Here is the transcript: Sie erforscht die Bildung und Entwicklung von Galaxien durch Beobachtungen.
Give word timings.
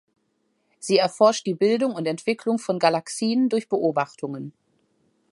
Sie 0.79 0.97
erforscht 0.97 1.45
die 1.45 1.53
Bildung 1.53 1.93
und 1.93 2.07
Entwicklung 2.07 2.57
von 2.57 2.79
Galaxien 2.79 3.49
durch 3.49 3.69
Beobachtungen. 3.69 4.51